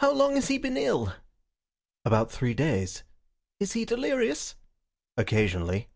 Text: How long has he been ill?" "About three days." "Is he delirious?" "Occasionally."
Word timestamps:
How 0.00 0.12
long 0.12 0.34
has 0.34 0.48
he 0.48 0.58
been 0.58 0.76
ill?" 0.76 1.14
"About 2.04 2.30
three 2.30 2.52
days." 2.52 3.02
"Is 3.58 3.72
he 3.72 3.86
delirious?" 3.86 4.54
"Occasionally." 5.16 5.88